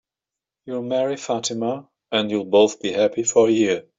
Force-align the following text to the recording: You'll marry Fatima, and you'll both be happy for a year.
You'll 0.65 0.81
marry 0.81 1.15
Fatima, 1.15 1.87
and 2.11 2.31
you'll 2.31 2.45
both 2.45 2.81
be 2.81 2.91
happy 2.91 3.21
for 3.21 3.47
a 3.49 3.51
year. 3.51 3.85